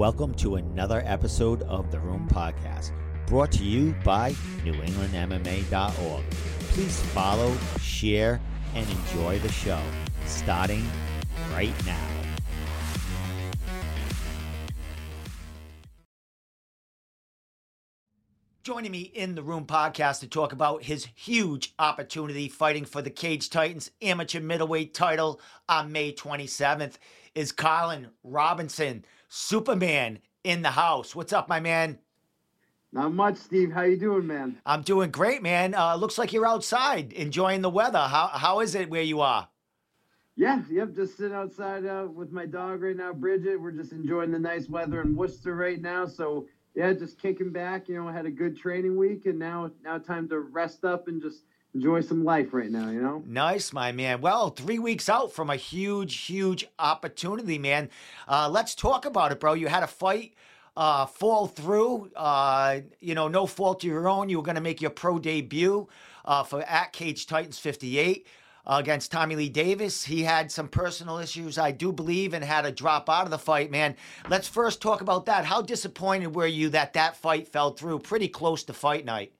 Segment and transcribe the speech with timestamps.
[0.00, 2.92] Welcome to another episode of the Room Podcast,
[3.26, 4.32] brought to you by
[4.64, 6.24] NewEnglandMMA.org.
[6.70, 8.40] Please follow, share,
[8.74, 9.78] and enjoy the show,
[10.24, 10.88] starting
[11.52, 12.00] right now.
[18.62, 23.10] Joining me in the Room Podcast to talk about his huge opportunity fighting for the
[23.10, 26.94] Cage Titans amateur middleweight title on May 27th
[27.34, 31.14] is Colin Robinson, Superman in the house.
[31.14, 32.00] What's up, my man?
[32.92, 33.70] Not much, Steve.
[33.70, 34.60] How you doing, man?
[34.66, 35.72] I'm doing great, man.
[35.72, 38.00] Uh, looks like you're outside enjoying the weather.
[38.00, 39.48] How how is it where you are?
[40.34, 40.96] Yeah, yep.
[40.96, 43.60] Just sitting outside uh, with my dog right now, Bridget.
[43.60, 46.06] We're just enjoying the nice weather in Worcester right now.
[46.06, 47.88] So yeah, just kicking back.
[47.88, 51.22] You know, had a good training week, and now now time to rest up and
[51.22, 52.90] just enjoy some life right now.
[52.90, 53.22] You know.
[53.26, 54.20] Nice, my man.
[54.20, 57.90] Well, three weeks out from a huge, huge opportunity, man.
[58.28, 59.54] Uh, let's talk about it, bro.
[59.54, 60.34] You had a fight
[60.76, 62.10] uh, fall through.
[62.16, 64.28] Uh, you know, no fault of your own.
[64.28, 65.88] You were going to make your pro debut
[66.24, 68.26] uh, for at Cage Titans 58
[68.66, 70.04] uh, against Tommy Lee Davis.
[70.04, 73.38] He had some personal issues, I do believe, and had to drop out of the
[73.38, 73.96] fight, man.
[74.28, 75.44] Let's first talk about that.
[75.44, 79.32] How disappointed were you that that fight fell through pretty close to fight night?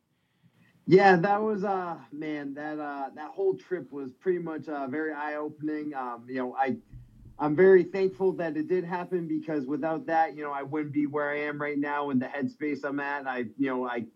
[0.87, 5.13] Yeah, that was uh man, that uh that whole trip was pretty much uh very
[5.13, 5.95] eye opening.
[5.95, 6.77] Um, you know, I
[7.39, 11.07] I'm very thankful that it did happen because without that, you know, I wouldn't be
[11.07, 13.27] where I am right now in the headspace I'm at.
[13.27, 14.07] I, you know, I,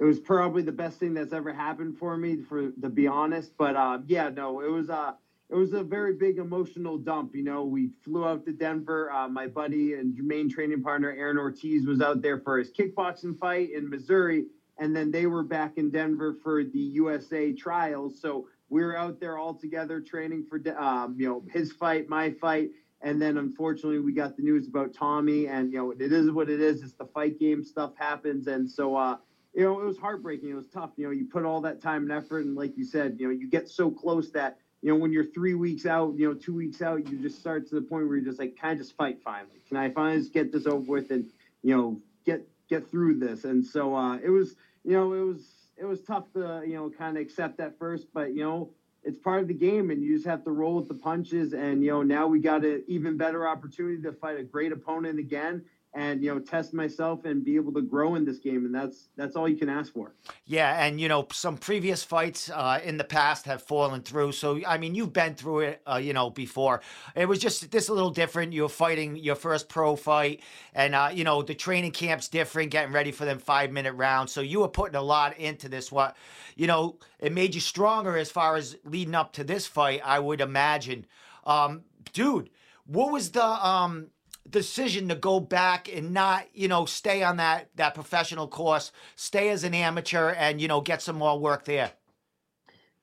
[0.00, 3.52] it was probably the best thing that's ever happened for me, for to be honest.
[3.58, 5.14] But uh, yeah, no, it was uh,
[5.50, 7.34] it was a very big emotional dump.
[7.34, 9.10] You know, we flew out to Denver.
[9.12, 13.38] Uh, my buddy and main training partner Aaron Ortiz was out there for his kickboxing
[13.38, 14.46] fight in Missouri,
[14.82, 18.20] and then they were back in Denver for the USA trials.
[18.20, 22.32] So we were out there all together training for um, you know his fight, my
[22.32, 26.32] fight, and then unfortunately we got the news about Tommy, and you know it is
[26.32, 26.82] what it is.
[26.82, 29.18] It's the fight game stuff happens, and so uh,
[29.54, 30.50] you know it was heartbreaking.
[30.50, 30.90] It was tough.
[30.96, 33.32] You know you put all that time and effort, and like you said, you know
[33.32, 36.56] you get so close that you know when you're three weeks out, you know two
[36.56, 38.96] weeks out, you just start to the point where you're just like, can I just
[38.96, 39.62] fight finally?
[39.68, 41.30] Can I finally just get this over with and
[41.62, 43.44] you know get get through this?
[43.44, 46.90] And so uh, it was you know it was it was tough to you know
[46.90, 48.70] kind of accept at first, but you know
[49.04, 51.52] it's part of the game, and you just have to roll with the punches.
[51.52, 55.18] And you know now we got an even better opportunity to fight a great opponent
[55.18, 55.62] again,
[55.94, 59.08] and you know test myself and be able to grow in this game, and that's
[59.16, 60.14] that's all you can ask for.
[60.46, 64.32] Yeah, and you know some previous fights uh, in the past have fallen through.
[64.32, 66.80] So I mean you've been through it, uh, you know before.
[67.14, 68.52] It was just this a little different.
[68.54, 70.40] You're fighting your first pro fight,
[70.74, 74.32] and uh, you know the training camp's different, getting ready for them five minute rounds.
[74.32, 75.92] So you were putting a lot into this.
[75.92, 76.16] What
[76.56, 80.00] you know it made you stronger as far as leading up to this fight.
[80.04, 81.06] I would imagine,
[81.44, 81.82] um,
[82.12, 82.50] dude.
[82.84, 84.08] What was the um,
[84.48, 89.48] decision to go back and not, you know, stay on that that professional course, stay
[89.50, 91.92] as an amateur, and you know, get some more work there?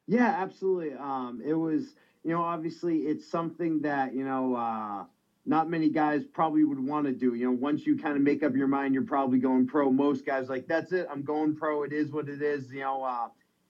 [0.07, 0.93] Yeah, absolutely.
[0.93, 4.55] Um, it was, you know, obviously it's something that you know.
[4.55, 5.05] Uh,
[5.45, 7.33] not many guys probably would want to do.
[7.33, 9.89] You know, once you kind of make up your mind, you're probably going pro.
[9.89, 11.07] Most guys like that's it.
[11.09, 11.83] I'm going pro.
[11.83, 12.71] It is what it is.
[12.71, 13.29] You know, uh,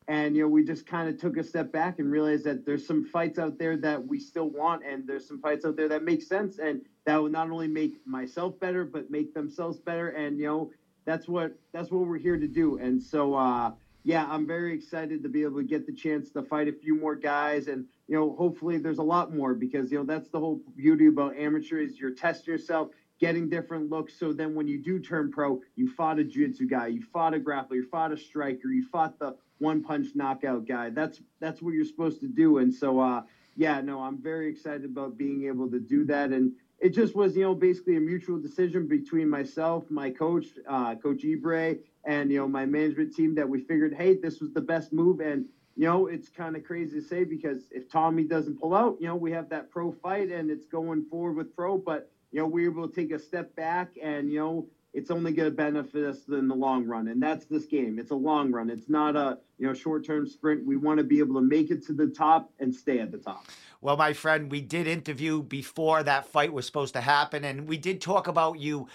[0.09, 2.85] and you know we just kind of took a step back and realized that there's
[2.85, 6.03] some fights out there that we still want, and there's some fights out there that
[6.03, 10.09] make sense, and that will not only make myself better, but make themselves better.
[10.09, 10.71] And you know
[11.05, 12.77] that's what that's what we're here to do.
[12.77, 13.35] And so.
[13.35, 13.71] uh
[14.05, 16.95] yeah, I'm very excited to be able to get the chance to fight a few
[16.99, 20.39] more guys, and you know, hopefully there's a lot more because you know that's the
[20.39, 24.17] whole beauty about amateur is you're testing yourself, getting different looks.
[24.17, 27.39] So then when you do turn pro, you fought a jiu-jitsu guy, you fought a
[27.39, 30.89] grappler, you fought a striker, you fought the one punch knockout guy.
[30.91, 32.59] That's that's what you're supposed to do.
[32.59, 33.23] And so, uh,
[33.59, 36.31] yeah, no, I'm very excited about being able to do that.
[36.31, 36.49] And
[36.79, 41.23] it just was, you know, basically a mutual decision between myself, my coach, uh, Coach
[41.23, 44.93] Ibre, and you know my management team that we figured, hey, this was the best
[44.93, 45.19] move.
[45.19, 45.43] And
[45.75, 49.07] you know, it's kind of crazy to say because if Tommy doesn't pull out, you
[49.07, 51.77] know, we have that pro fight and it's going forward with pro.
[51.77, 55.11] But you know, we are able to take a step back and you know it's
[55.11, 58.15] only going to benefit us in the long run and that's this game it's a
[58.15, 61.41] long run it's not a you know short-term sprint we want to be able to
[61.41, 63.45] make it to the top and stay at the top
[63.81, 67.77] well my friend we did interview before that fight was supposed to happen and we
[67.77, 68.87] did talk about you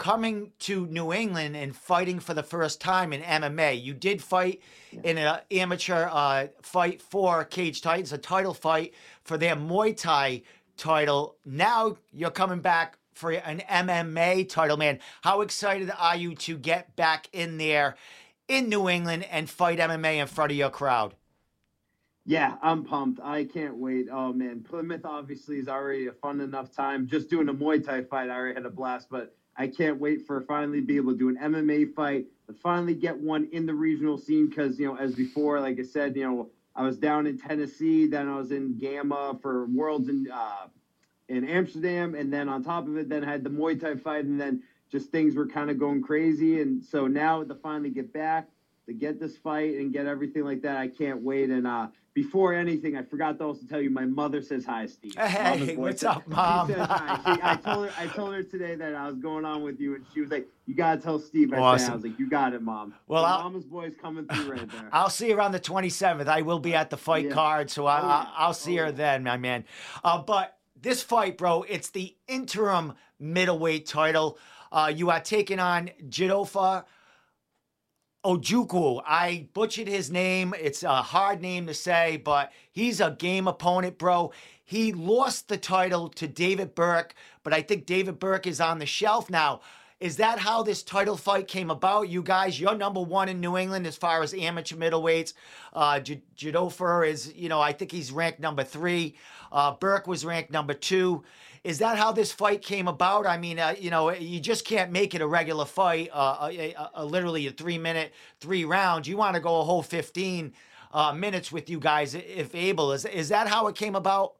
[0.00, 3.82] coming to New England and fighting for the first time in MMA.
[3.82, 5.00] You did fight yeah.
[5.04, 8.94] in an amateur uh, fight for Cage Titans, a title fight
[9.24, 10.40] for their Muay Thai
[10.78, 11.36] title.
[11.44, 14.98] Now you're coming back for an MMA title, man.
[15.20, 17.96] How excited are you to get back in there
[18.48, 21.14] in New England and fight MMA in front of your crowd?
[22.24, 23.20] Yeah, I'm pumped.
[23.22, 24.08] I can't wait.
[24.10, 27.06] Oh man, Plymouth obviously is already a fun enough time.
[27.06, 29.08] Just doing a Muay Thai fight, I already had a blast.
[29.10, 32.94] But I can't wait for finally be able to do an MMA fight, to finally
[32.94, 34.48] get one in the regional scene.
[34.48, 38.06] Because you know, as before, like I said, you know, I was down in Tennessee,
[38.06, 40.68] then I was in Gamma for Worlds in uh,
[41.30, 44.38] in Amsterdam, and then on top of it, then had the Muay Thai fight, and
[44.40, 46.60] then just things were kind of going crazy.
[46.60, 48.48] And so now to finally get back
[48.86, 51.50] to get this fight and get everything like that, I can't wait.
[51.50, 55.14] And uh, before anything, I forgot to also tell you, my mother says hi, Steve.
[55.16, 56.66] Hey, what's up, mom?
[56.66, 57.16] She says hi.
[57.24, 59.94] She, I told her, I told her today that I was going on with you,
[59.94, 61.78] and she was like, "You gotta tell Steve." I, Awesome.
[61.78, 64.72] said, I was like, "You got it, mom." Well, So mama's boy's coming through right
[64.72, 64.88] there.
[64.92, 66.26] I'll see her on the 27th.
[66.26, 67.34] I will be at the fight Yeah.
[67.34, 68.30] card, so I, Oh, I, yeah.
[68.36, 68.96] I'll see Oh, her yeah.
[68.96, 69.64] then, my man.
[70.02, 74.38] Uh, but this fight, bro, it's the interim middleweight title.
[74.72, 76.84] Uh, you are taking on Jidofa
[78.24, 79.02] Ojukwu.
[79.06, 80.54] I butchered his name.
[80.58, 84.32] It's a hard name to say, but he's a game opponent, bro.
[84.64, 88.86] He lost the title to David Burke, but I think David Burke is on the
[88.86, 89.60] shelf now.
[90.00, 92.08] Is that how this title fight came about?
[92.08, 95.34] You guys, you're number one in New England as far as amateur middleweights.
[95.74, 99.16] Uh, J- Jidofer is, you know, I think he's ranked number three.
[99.52, 101.22] Uh, Burke was ranked number two.
[101.62, 103.26] Is that how this fight came about?
[103.26, 106.72] I mean, uh, you know, you just can't make it a regular fight, uh, a,
[106.72, 109.06] a, a, literally a three minute, three rounds.
[109.06, 110.54] You want to go a whole 15
[110.92, 112.92] uh, minutes with you guys if able.
[112.92, 114.34] Is, is that how it came about?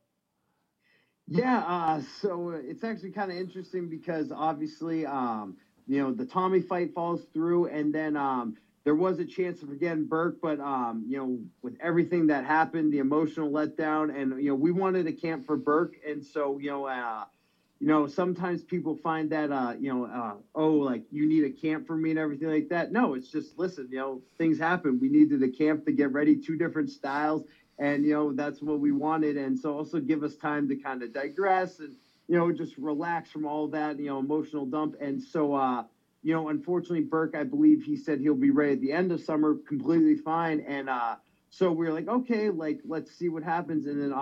[1.29, 6.27] Yeah, uh, so uh, it's actually kind of interesting because obviously, um, you know, the
[6.27, 10.61] Tommy fight falls through, and then um, there was a chance of again Burke, but
[10.61, 15.07] um, you know, with everything that happened, the emotional letdown, and you know, we wanted
[15.07, 17.25] a camp for Burke, and so you know, uh,
[17.79, 21.51] you know, sometimes people find that uh, you know, uh, oh, like you need a
[21.51, 22.91] camp for me and everything like that.
[22.91, 24.99] No, it's just listen, you know, things happen.
[25.01, 27.45] We needed a camp to get ready, two different styles
[27.79, 31.03] and you know that's what we wanted and so also give us time to kind
[31.03, 31.97] of digress and
[32.29, 35.83] you know just relax from all that you know emotional dump and so uh
[36.23, 39.21] you know unfortunately burke i believe he said he'll be ready at the end of
[39.21, 40.61] summer completely fine.
[40.61, 41.17] And uh
[41.49, 43.87] so we were like okay like let's see what happens.
[43.87, 44.13] And then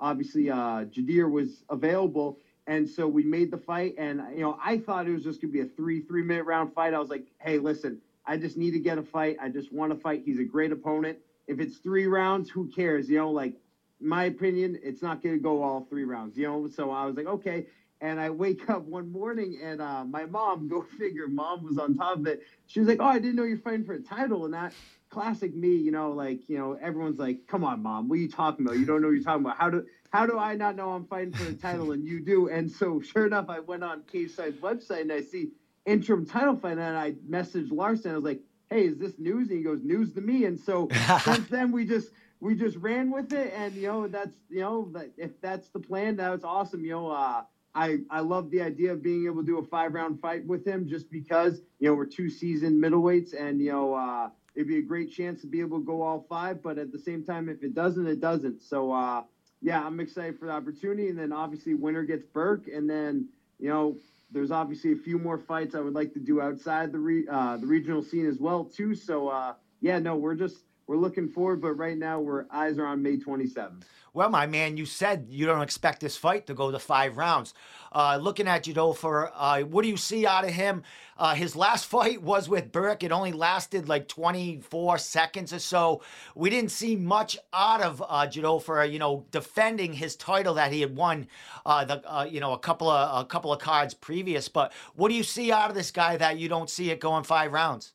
[0.00, 2.36] obviously uh jadir was available.
[2.66, 3.94] And so we made the fight.
[3.98, 6.72] And you know i thought it was just gonna be a three three minute round
[6.72, 6.94] fight.
[6.94, 9.36] I was like hey listen i just need to get a fight.
[9.40, 10.22] I just want to fight.
[10.24, 11.18] He's a great opponent.
[11.46, 13.08] If it's three rounds, who cares?
[13.10, 13.54] You know, like
[14.00, 16.36] my opinion, it's not going to go all three rounds.
[16.36, 17.64] You know, so I was like, okay.
[18.02, 21.96] And I wake up one morning, and uh, my mom, go figure, mom was on
[21.96, 22.42] top of it.
[22.66, 24.74] She was like, "Oh, I didn't know you're fighting for a title." And that
[25.08, 28.30] classic me, you know, like you know, everyone's like, "Come on, mom, what are you
[28.30, 28.78] talking about?
[28.78, 29.56] You don't know what you're talking about.
[29.56, 32.48] How do how do I not know I'm fighting for a title and you do?"
[32.48, 35.52] And so, sure enough, I went on Cage Side's website and I see
[35.86, 38.12] interim title fight, and I messaged Larson.
[38.12, 38.40] I was like,
[38.72, 39.48] hey, is this news?
[39.48, 40.44] And he goes, news to me.
[40.46, 40.88] And so
[41.24, 42.10] since then we just
[42.40, 46.16] we just ran with it, and you know that's you know if that's the plan,
[46.16, 46.84] that's awesome.
[46.84, 47.42] You know, uh,
[47.74, 50.66] I I love the idea of being able to do a five round fight with
[50.66, 54.78] him, just because you know we're two seasoned middleweights, and you know uh, it'd be
[54.78, 56.62] a great chance to be able to go all five.
[56.62, 58.62] But at the same time, if it doesn't, it doesn't.
[58.62, 59.22] So uh,
[59.62, 63.28] yeah, I'm excited for the opportunity, and then obviously winner gets Burke, and then
[63.58, 63.96] you know
[64.30, 67.56] there's obviously a few more fights I would like to do outside the re, uh,
[67.58, 68.94] the regional scene as well too.
[68.94, 72.86] So uh, yeah, no, we're just we're looking forward, but right now we're eyes are
[72.86, 73.82] on May 27th.
[74.14, 77.54] Well, my man, you said you don't expect this fight to go to five rounds.
[77.92, 80.82] Uh, looking at Jidofer, uh, what do you see out of him?
[81.16, 83.04] Uh, his last fight was with Burke.
[83.04, 86.02] It only lasted like 24 seconds or so.
[86.34, 90.82] We didn't see much out of uh, Jidofer, you know, defending his title that he
[90.82, 91.26] had won,
[91.64, 94.46] uh, the uh, you know, a couple of a couple of cards previous.
[94.46, 97.24] But what do you see out of this guy that you don't see it going
[97.24, 97.94] five rounds?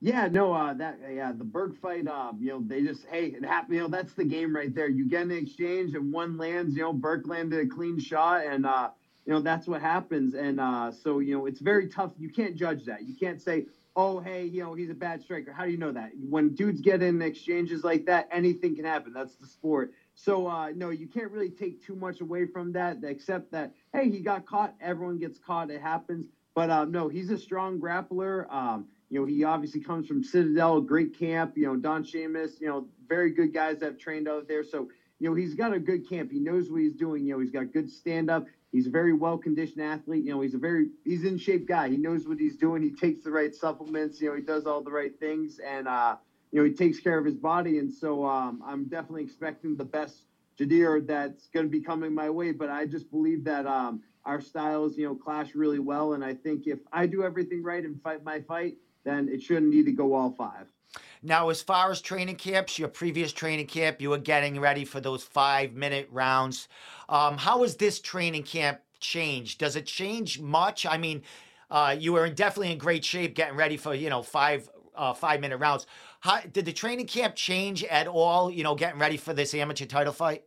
[0.00, 3.44] Yeah, no, uh, that yeah, the Burke fight, um, you know, they just hey, it
[3.44, 3.74] happened.
[3.74, 4.88] You know, that's the game right there.
[4.88, 6.76] You get an exchange and one lands.
[6.76, 8.90] You know, Burke landed a clean shot, and uh,
[9.26, 10.34] you know that's what happens.
[10.34, 12.12] And uh, so you know, it's very tough.
[12.16, 13.02] You can't judge that.
[13.02, 15.52] You can't say, oh, hey, you know, he's a bad striker.
[15.52, 16.12] How do you know that?
[16.16, 19.12] When dudes get in exchanges like that, anything can happen.
[19.12, 19.90] That's the sport.
[20.14, 24.08] So uh, no, you can't really take too much away from that, except that hey,
[24.10, 24.74] he got caught.
[24.80, 25.70] Everyone gets caught.
[25.70, 26.28] It happens.
[26.54, 28.52] But uh, no, he's a strong grappler.
[28.52, 31.56] Um, you know, he obviously comes from Citadel, great camp.
[31.56, 34.62] You know, Don Seamus, you know, very good guys that have trained out there.
[34.62, 34.88] So,
[35.18, 36.30] you know, he's got a good camp.
[36.30, 37.26] He knows what he's doing.
[37.26, 38.46] You know, he's got good stand up.
[38.70, 40.24] He's a very well conditioned athlete.
[40.24, 41.88] You know, he's a very he's in shape guy.
[41.88, 42.82] He knows what he's doing.
[42.82, 44.20] He takes the right supplements.
[44.20, 46.16] You know, he does all the right things, and uh,
[46.52, 47.78] you know, he takes care of his body.
[47.78, 50.24] And so, um, I'm definitely expecting the best
[50.60, 52.52] Jadir that's going to be coming my way.
[52.52, 56.12] But I just believe that um, our styles, you know, clash really well.
[56.12, 58.76] And I think if I do everything right and fight my fight
[59.08, 60.72] then it shouldn't need to go all five.
[61.22, 65.00] Now, as far as training camps, your previous training camp, you were getting ready for
[65.00, 66.68] those five minute rounds.
[67.08, 69.58] Um, how has this training camp changed?
[69.58, 70.86] Does it change much?
[70.86, 71.22] I mean,
[71.70, 75.12] uh, you were in, definitely in great shape getting ready for you know five uh,
[75.12, 75.86] five minute rounds.
[76.20, 78.50] How, did the training camp change at all?
[78.50, 80.44] You know, getting ready for this amateur title fight.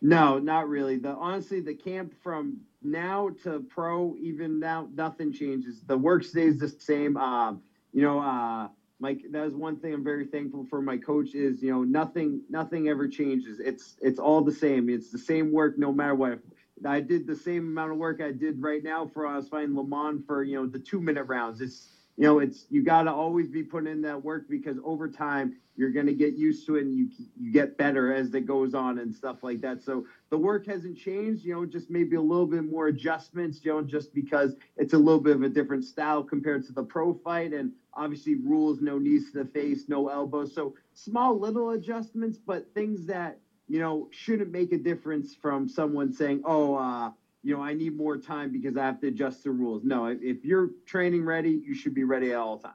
[0.00, 0.96] No, not really.
[0.96, 5.82] The honestly, the camp from now to pro, even now, nothing changes.
[5.86, 7.16] The work stays the same.
[7.16, 7.60] Um,
[7.92, 8.68] you know, uh,
[9.00, 10.80] Mike, that is one thing I'm very thankful for.
[10.82, 13.60] My coach is, you know, nothing, nothing ever changes.
[13.60, 14.88] It's, it's all the same.
[14.88, 16.40] It's the same work, no matter what.
[16.86, 19.74] I did the same amount of work I did right now for I was fighting
[19.74, 21.60] Lamont for you know the two minute rounds.
[21.60, 25.08] It's you know it's you got to always be putting in that work because over
[25.08, 28.46] time you're going to get used to it and you you get better as it
[28.46, 29.80] goes on and stuff like that.
[29.80, 31.44] So the work hasn't changed.
[31.44, 33.64] You know, just maybe a little bit more adjustments.
[33.64, 36.84] You know, just because it's a little bit of a different style compared to the
[36.84, 40.52] pro fight and obviously rules, no knees to the face, no elbows.
[40.54, 46.10] So small little adjustments, but things that you know, shouldn't make a difference from someone
[46.10, 47.10] saying, oh, uh,
[47.48, 49.82] you know, I need more time because I have to adjust the rules.
[49.82, 52.74] No, if you're training ready, you should be ready at all times.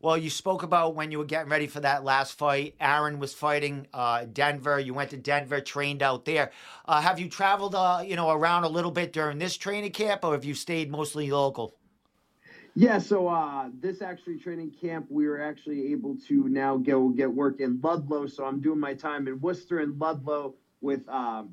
[0.00, 2.74] Well, you spoke about when you were getting ready for that last fight.
[2.80, 4.80] Aaron was fighting uh, Denver.
[4.80, 6.50] You went to Denver, trained out there.
[6.84, 10.24] Uh, have you traveled, uh, you know, around a little bit during this training camp,
[10.24, 11.76] or have you stayed mostly local?
[12.74, 17.32] Yeah, so uh, this actually training camp, we were actually able to now go get
[17.32, 18.26] work in Ludlow.
[18.26, 21.44] So I'm doing my time in Worcester and Ludlow with uh,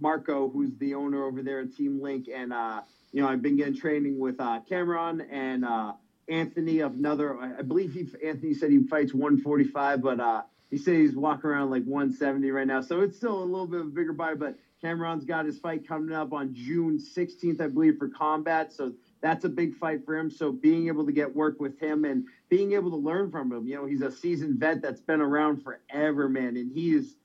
[0.00, 3.56] Marco, who's the owner over there at Team Link, and uh, you know I've been
[3.56, 5.92] getting training with uh, Cameron and uh,
[6.28, 7.38] Anthony of another.
[7.38, 11.70] I believe he Anthony said he fights 145, but uh, he said he's walking around
[11.70, 12.80] like 170 right now.
[12.80, 15.86] So it's still a little bit of a bigger body, but Cameron's got his fight
[15.86, 18.72] coming up on June 16th, I believe, for combat.
[18.72, 20.30] So that's a big fight for him.
[20.30, 23.66] So being able to get work with him and being able to learn from him,
[23.66, 27.16] you know, he's a seasoned vet that's been around forever, man, and he is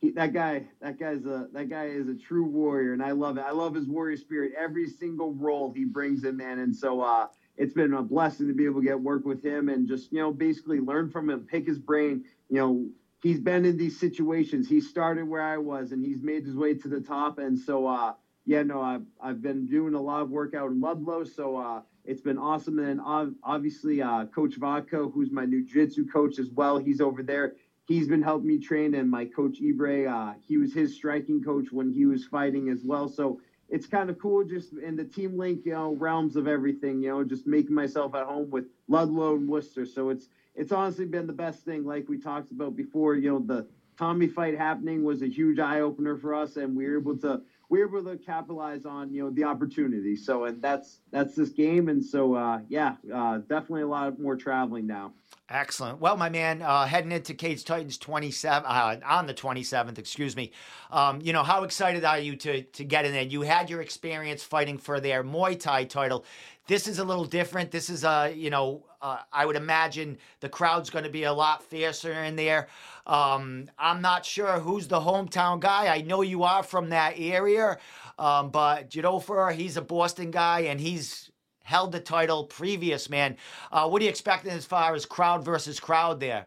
[0.00, 0.66] he, that guy.
[0.80, 3.44] That guy's a that guy is a true warrior, and I love it.
[3.46, 4.52] I love his warrior spirit.
[4.56, 8.54] Every single roll he brings in, man, and so uh, it's been a blessing to
[8.54, 11.40] be able to get work with him and just you know basically learn from him,
[11.50, 12.24] pick his brain.
[12.48, 12.86] You know,
[13.22, 14.68] he's been in these situations.
[14.68, 17.86] He started where I was, and he's made his way to the top, and so.
[17.86, 18.14] uh
[18.44, 21.82] yeah, no, I've, I've been doing a lot of work out in Ludlow, so uh,
[22.06, 22.78] it's been awesome.
[22.78, 23.00] And then
[23.42, 27.56] obviously, uh, Coach Vodka, who's my new jiu-jitsu coach as well, he's over there.
[27.88, 31.72] He's been helping me train, and my coach Ibre, uh, he was his striking coach
[31.72, 33.08] when he was fighting as well.
[33.08, 33.40] So
[33.70, 37.08] it's kind of cool, just in the team link, you know, realms of everything, you
[37.08, 39.86] know, just making myself at home with Ludlow and Worcester.
[39.86, 43.16] So it's it's honestly been the best thing, like we talked about before.
[43.16, 43.66] You know, the
[43.96, 47.40] Tommy fight happening was a huge eye opener for us, and we were able to
[47.68, 50.16] we were able to capitalize on you know the opportunity.
[50.16, 54.36] So and that's that's this game, and so uh, yeah, uh, definitely a lot more
[54.36, 55.12] traveling now.
[55.50, 55.98] Excellent.
[55.98, 60.52] Well, my man, uh, heading into Cage Titans 27 uh, on the 27th, excuse me.
[60.90, 63.22] Um, you know, how excited are you to to get in there?
[63.22, 66.24] You had your experience fighting for their Muay Thai title.
[66.66, 67.70] This is a little different.
[67.70, 71.32] This is a, you know, uh, I would imagine the crowd's going to be a
[71.32, 72.68] lot fiercer in there.
[73.06, 75.94] Um, I'm not sure who's the hometown guy.
[75.94, 77.78] I know you are from that area,
[78.18, 81.30] um, but Jidofer, he's a Boston guy, and he's
[81.62, 83.36] held the title previous, man.
[83.70, 86.46] Uh, what are you expecting as far as crowd versus crowd there?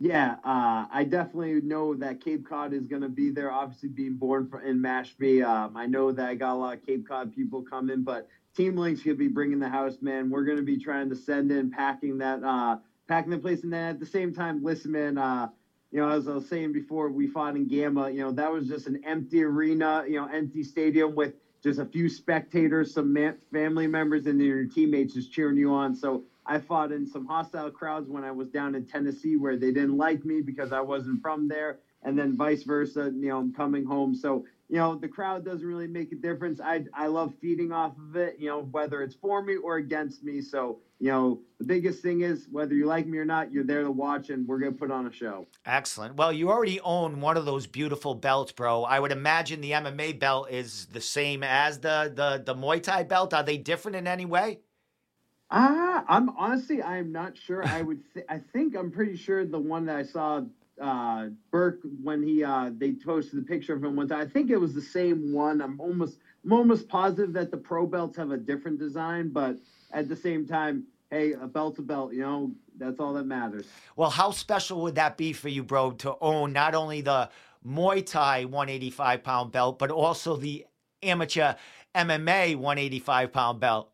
[0.00, 3.50] Yeah, uh, I definitely know that Cape Cod is going to be there.
[3.50, 7.06] Obviously, being born in Mashpee, um, I know that I got a lot of Cape
[7.06, 10.30] Cod people coming, but Team Link's going to be bringing the house, man.
[10.30, 12.76] We're going to be trying to send in, packing that, uh,
[13.08, 15.18] packing the place, and then at the same time, listen, man.
[15.18, 15.48] Uh,
[15.90, 18.10] you know, as I was saying before, we fought in Gamma.
[18.10, 21.84] You know, that was just an empty arena, you know, empty stadium with just a
[21.84, 25.94] few spectators, some man, family members, and your teammates just cheering you on.
[25.94, 29.72] So I fought in some hostile crowds when I was down in Tennessee where they
[29.72, 33.10] didn't like me because I wasn't from there, and then vice versa.
[33.14, 34.14] You know, I'm coming home.
[34.14, 36.60] So you know, the crowd doesn't really make a difference.
[36.60, 38.36] I I love feeding off of it.
[38.38, 40.42] You know, whether it's for me or against me.
[40.42, 43.82] So you know, the biggest thing is whether you like me or not, you're there
[43.82, 45.46] to watch, and we're gonna put on a show.
[45.64, 46.16] Excellent.
[46.16, 48.84] Well, you already own one of those beautiful belts, bro.
[48.84, 53.04] I would imagine the MMA belt is the same as the the the Muay Thai
[53.04, 53.32] belt.
[53.32, 54.60] Are they different in any way?
[55.50, 57.64] Ah, uh, I'm honestly I'm not sure.
[57.64, 60.42] I would th- I think I'm pretty sure the one that I saw
[60.80, 64.20] uh, Burke when he uh, they posted the picture of him one time.
[64.20, 65.60] I think it was the same one.
[65.60, 69.56] I'm almost I'm almost positive that the pro belts have a different design, but
[69.92, 73.66] at the same time, hey, a belt's a belt, you know, that's all that matters.
[73.96, 77.30] Well, how special would that be for you, bro, to own not only the
[77.66, 80.66] Muay Thai 185 pound belt, but also the
[81.02, 81.54] amateur
[81.94, 83.90] MMA 185 pound belt?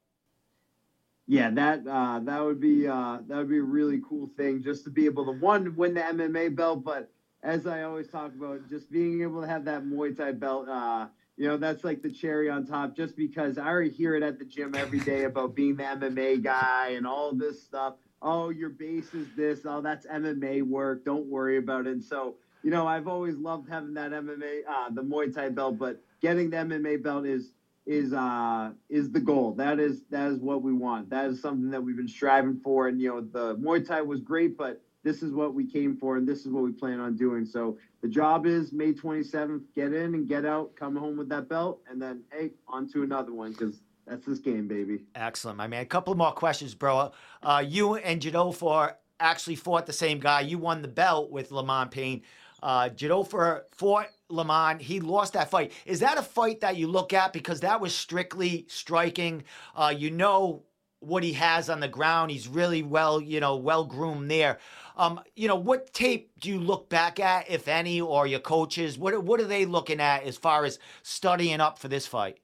[1.27, 4.85] Yeah, that uh, that would be uh, that would be a really cool thing just
[4.85, 7.11] to be able to one win the MMA belt, but
[7.43, 11.07] as I always talk about, just being able to have that Muay Thai belt, uh,
[11.37, 12.95] you know, that's like the cherry on top.
[12.97, 16.43] Just because I already hear it at the gym every day about being the MMA
[16.43, 17.95] guy and all this stuff.
[18.21, 19.61] Oh, your base is this.
[19.67, 21.05] Oh, that's MMA work.
[21.05, 21.93] Don't worry about it.
[21.93, 25.79] And so, you know, I've always loved having that MMA, uh, the Muay Thai belt,
[25.79, 27.53] but getting the MMA belt is
[27.87, 29.53] is uh is the goal.
[29.53, 31.11] That is that is what we want.
[31.11, 32.89] That is something that we've been striving for.
[32.89, 36.17] And you know, the Muay Thai was great, but this is what we came for
[36.17, 37.45] and this is what we plan on doing.
[37.45, 41.49] So the job is May 27th, get in and get out, come home with that
[41.49, 45.05] belt, and then hey, on to another one because that's this game, baby.
[45.15, 45.83] Excellent, my man.
[45.83, 47.13] A couple more questions, bro.
[47.43, 50.41] Uh, you and Jadofar actually fought the same guy.
[50.41, 52.23] You won the belt with Lamont Payne.
[52.65, 54.81] Uh, Jadofar fought Lamont.
[54.81, 55.73] He lost that fight.
[55.85, 59.45] Is that a fight that you look at because that was strictly striking?
[59.77, 60.63] Uh, you know
[61.01, 62.31] what he has on the ground.
[62.31, 64.59] He's really well, you know, well groomed there.
[64.97, 68.97] Um, you know, what tape do you look back at, if any, or your coaches?
[68.97, 72.39] What what are they looking at as far as studying up for this fight?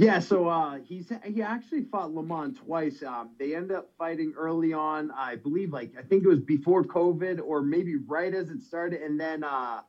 [0.00, 3.02] Yeah, so uh, he's he actually fought Lamont twice.
[3.02, 6.84] Um, they end up fighting early on, I believe, like I think it was before
[6.84, 9.80] COVID or maybe right as it started, and then uh,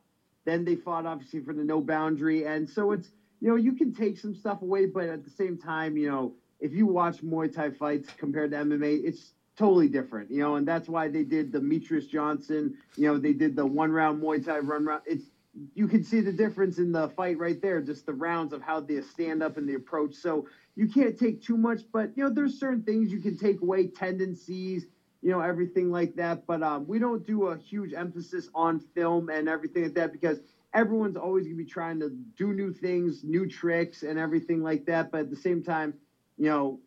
[0.44, 3.92] then they fought obviously for the no boundary, and so it's you know you can
[3.92, 7.50] take some stuff away, but at the same time, you know if you watch Muay
[7.50, 11.52] Thai fights compared to MMA, it's totally different, you know, and that's why they did
[11.52, 15.00] the Demetrious Johnson, you know, they did the one round Muay Thai run round.
[15.06, 15.30] It's
[15.74, 18.80] you can see the difference in the fight right there, just the rounds of how
[18.80, 20.14] they stand up and the approach.
[20.14, 20.44] So
[20.76, 23.86] you can't take too much, but you know, there's certain things you can take away,
[23.86, 24.86] tendencies,
[25.22, 26.40] you know, everything like that.
[26.46, 30.40] But um, we don't do a huge emphasis on film and everything like that because
[30.72, 35.08] everyone's always gonna be trying to do new things, new tricks, and everything like that.
[35.10, 35.94] But at the same time,
[36.36, 36.78] you know,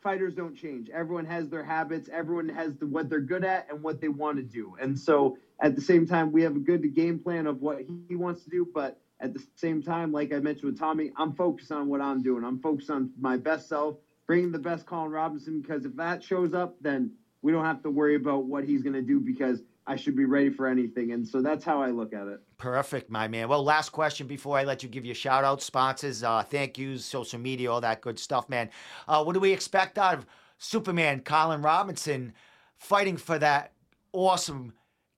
[0.00, 0.90] fighters don't change.
[0.90, 2.08] Everyone has their habits.
[2.12, 4.74] Everyone has the, what they're good at and what they want to do.
[4.80, 8.16] And so at the same time, we have a good game plan of what he
[8.16, 8.66] wants to do.
[8.72, 12.22] But at the same time, like I mentioned with Tommy, I'm focused on what I'm
[12.22, 12.44] doing.
[12.44, 13.96] I'm focused on my best self,
[14.26, 17.12] bringing the best Colin Robinson, because if that shows up, then
[17.42, 20.24] we don't have to worry about what he's going to do because– I should be
[20.24, 21.12] ready for anything.
[21.12, 22.40] And so that's how I look at it.
[22.56, 23.48] Perfect, my man.
[23.48, 27.04] Well, last question before I let you give your shout out, sponsors, uh, thank yous,
[27.04, 28.70] social media, all that good stuff, man.
[29.06, 30.26] Uh, what do we expect out of
[30.58, 32.32] Superman, Colin Robinson,
[32.78, 33.72] fighting for that
[34.12, 34.72] awesome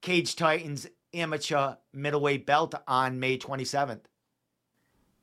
[0.06, 4.02] Cage Titans amateur middleweight belt on May 27th?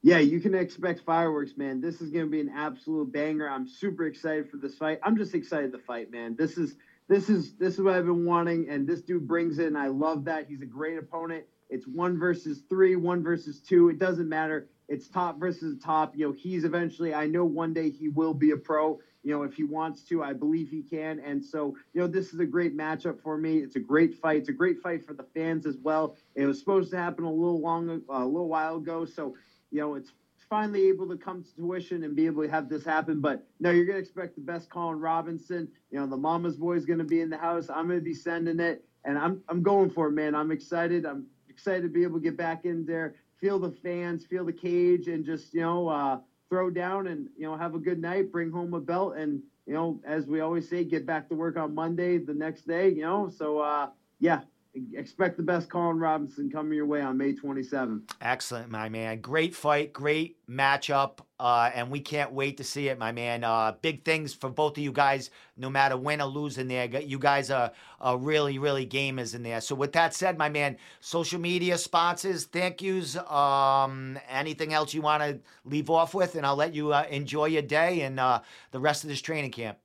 [0.02, 1.80] Yeah, you can expect fireworks, man.
[1.80, 3.50] This is going to be an absolute banger.
[3.50, 5.00] I'm super excited for this fight.
[5.02, 6.36] I'm just excited to fight, man.
[6.38, 6.76] This is
[7.08, 9.88] this is this is what I've been wanting, and this dude brings it, and I
[9.88, 10.48] love that.
[10.50, 11.46] He's a great opponent.
[11.70, 13.88] It's one versus three, one versus two.
[13.88, 14.68] It doesn't matter.
[14.88, 16.16] It's top versus top.
[16.16, 17.14] You know, he's eventually.
[17.14, 19.00] I know one day he will be a pro.
[19.24, 21.20] You know, if he wants to, I believe he can.
[21.20, 23.60] And so, you know, this is a great matchup for me.
[23.60, 24.38] It's a great fight.
[24.40, 26.18] It's a great fight for the fans as well.
[26.36, 29.06] It was supposed to happen a little long, a little while ago.
[29.06, 29.36] So,
[29.72, 30.12] you know, it's
[30.50, 33.20] finally able to come to fruition and be able to have this happen.
[33.22, 35.68] But no, you're going to expect the best Colin Robinson.
[35.90, 37.70] You know, the Mama's boy is going to be in the house.
[37.70, 40.36] I'm going to be sending it, and I'm I'm going for it, man.
[40.36, 41.06] I'm excited.
[41.06, 44.54] I'm excited to be able to get back in there, feel the fans, feel the
[44.54, 46.18] cage, and just you know uh,
[46.50, 49.74] throw down and you know have a good night, bring home a belt, and you
[49.74, 52.90] know as we always say, get back to work on Monday the next day.
[52.90, 54.42] You know, so uh, yeah,
[54.94, 58.10] expect the best Colin Robinson coming your way on May 27th.
[58.22, 59.22] Excellent, my man.
[59.22, 63.44] Great fight, great matchup, uh, and we can't wait to see it, my man.
[63.44, 66.86] Uh, big things for both of you guys, no matter win or lose in there.
[66.86, 69.62] You guys are, are really, really gamers in there.
[69.62, 73.16] So with that said, my man, social media sponsors, thank yous.
[73.16, 77.46] Um, anything else you want to leave off with, and I'll let you uh, enjoy
[77.46, 79.78] your day and uh, the rest of this training camp.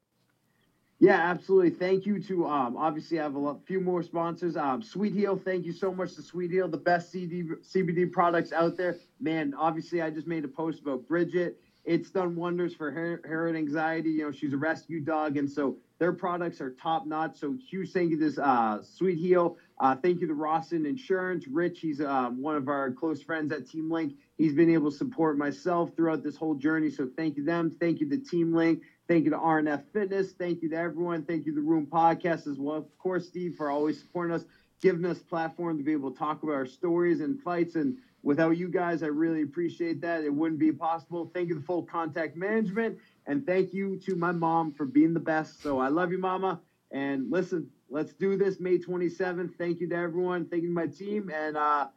[1.01, 1.71] Yeah, absolutely.
[1.71, 4.57] Thank you to um, obviously I have a few more sponsors.
[4.57, 8.53] Um, Sweet Heal, thank you so much to Sweet Heal, the best CD, CBD products
[8.53, 8.97] out there.
[9.21, 11.61] Man, obviously I just made a post about Bridget.
[11.85, 14.11] It's done wonders for her, her anxiety.
[14.11, 17.39] You know, she's a rescue dog, and so their products are top notch.
[17.39, 19.57] So huge thank you to this uh, Sweet Heal.
[19.81, 21.47] Uh, thank you to Rawson Insurance.
[21.47, 24.15] Rich, he's um, one of our close friends at Team Link.
[24.37, 26.91] He's been able to support myself throughout this whole journey.
[26.91, 27.75] So thank you them.
[27.81, 28.83] Thank you to Team Link.
[29.09, 30.33] Thank you to RNF Fitness.
[30.33, 31.25] Thank you to everyone.
[31.25, 32.77] Thank you to the Room Podcast as well.
[32.77, 34.45] Of course, Steve, for always supporting us,
[34.83, 37.75] giving us platform to be able to talk about our stories and fights.
[37.75, 40.25] And without you guys, I really appreciate that.
[40.25, 41.31] It wouldn't be possible.
[41.33, 42.99] Thank you to Full Contact Management.
[43.27, 45.63] And thank you to my mom for being the best.
[45.63, 46.61] So I love you, Mama.
[46.91, 49.55] And listen, let's do this May 27th.
[49.57, 50.47] Thank you to everyone.
[50.47, 51.31] Thank you to my team.
[51.35, 51.89] And uh,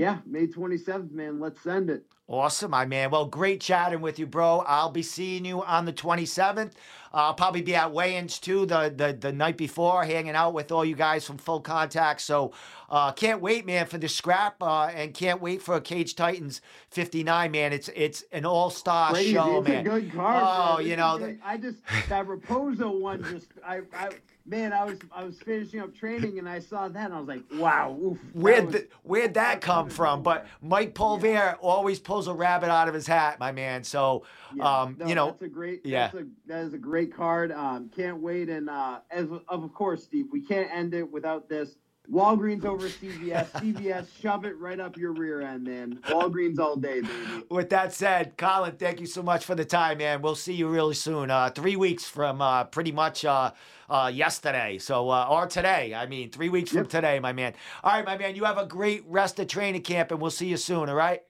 [0.00, 1.40] Yeah, May 27th, man.
[1.40, 2.06] Let's send it.
[2.26, 3.10] Awesome, my man.
[3.10, 4.60] Well, great chatting with you, bro.
[4.60, 6.72] I'll be seeing you on the 27th.
[7.12, 10.86] I'll probably be at weigh-ins too the, the the night before, hanging out with all
[10.86, 12.22] you guys from Full Contact.
[12.22, 12.52] So
[12.88, 17.50] uh, can't wait, man, for the scrap, uh, and can't wait for Cage Titans 59,
[17.50, 17.74] man.
[17.74, 19.84] It's it's an all-star show, man.
[19.84, 20.78] good card.
[20.78, 24.10] Oh, you know, a I just that Raposo one just I I
[24.50, 27.28] man I was I was finishing up training and I saw that and I was
[27.28, 30.22] like wow oof, Where'd, was- th- where'd that come from?
[30.22, 33.84] But Mike Pulver always pulls a rabbit out of his hat, my man.
[33.84, 35.86] So, Yeah, um, no, you know, that's a great.
[35.86, 36.08] yeah.
[36.08, 37.52] that's a, that is a great card.
[37.52, 41.76] Um, can't wait, and uh, as of course, Steve, we can't end it without this.
[42.10, 43.50] Walgreens over CVS.
[43.52, 46.00] CVS, shove it right up your rear end, man.
[46.08, 47.44] Walgreens all day, baby.
[47.50, 50.20] with that said, Colin, thank you so much for the time, man.
[50.20, 51.30] We'll see you really soon.
[51.30, 53.52] Uh, three weeks from uh, pretty much uh,
[53.88, 54.78] uh, yesterday.
[54.78, 55.94] So, uh, or today.
[55.94, 57.54] I mean, three weeks from today, my man.
[57.84, 58.34] All right, my man.
[58.34, 60.88] You have a great rest of training camp, and we'll see you soon.
[60.88, 61.22] All right.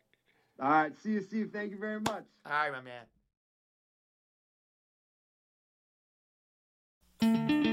[0.61, 1.51] All right, see you, Steve.
[1.53, 2.25] Thank you very much.
[2.47, 2.81] All right, my
[7.23, 7.67] man.